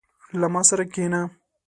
[0.39, 1.21] •له ما سره کښېنه.